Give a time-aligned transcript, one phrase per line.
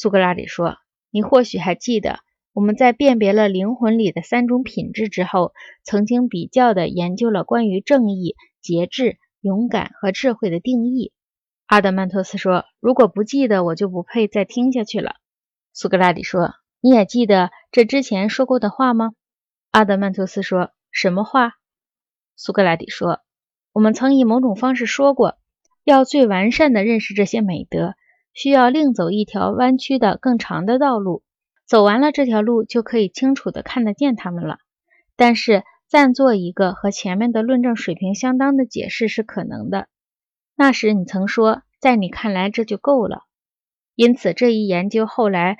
[0.00, 0.78] 苏格拉底说
[1.12, 2.20] ：“你或许还记得，
[2.54, 5.52] 我们在辨别了灵魂里的三种品质之后，
[5.84, 11.12] 曾经比较的研究了关于正义、节制、勇敢和智慧的定义。”
[11.68, 15.16] 阿德曼托斯说：“如果不记得，我就不配再听下去了。”
[15.74, 19.10] 苏格拉底说：“你也记得这之前说过的话吗？”
[19.70, 21.56] 阿德曼托斯说：“什么话？”
[22.36, 23.20] 苏格拉底说
[23.74, 25.36] ：“我们曾以某种方式说过，
[25.84, 27.92] 要最完善的认识这些美德，
[28.32, 31.22] 需要另走一条弯曲的更长的道路。
[31.66, 34.58] 走完了这条路，就可以清楚地看得见它们了。
[35.16, 39.88] 但是暂做一个和前面的论证水平相当的解释是可能的。
[40.56, 43.24] 那时你曾说，在你看来这就够了。
[43.94, 45.58] 因此这一研究后来。”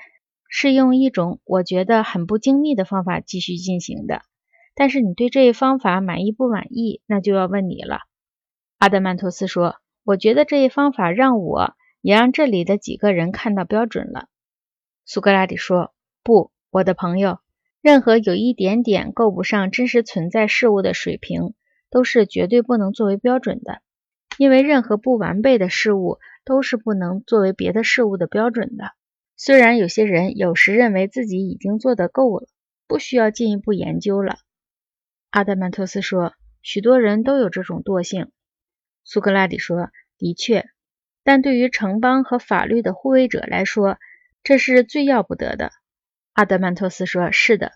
[0.53, 4.21] 是用一种我觉得很不精密的方法继续进行的，
[4.75, 7.99] 但是你对这一方法满意不满意，那就要问你了。
[8.77, 14.27] 阿德曼托斯说：“我觉得这一方法让我也让这里的几个人看到标准了。”
[15.05, 15.93] 苏格拉底说
[16.23, 17.39] ：“不，我的朋友，
[17.81, 21.53] 任何有一点点够不上真实存在事物的水平，
[21.89, 23.81] 都是绝对不能作为标准的，
[24.37, 28.91] 因为任何不完备的事物都是不能作为别的事物的标准的。”
[29.43, 32.47] 虽然有些人有时认为自己已经做得够了，
[32.87, 34.35] 不需要进一步研究了，
[35.31, 38.29] 阿德曼托斯说，许多人都有这种惰性。
[39.03, 40.67] 苏格拉底说，的确，
[41.23, 43.99] 但对于城邦和法律的护卫者来说，
[44.43, 45.71] 这是最要不得的。
[46.33, 47.73] 阿德曼托斯说，是的，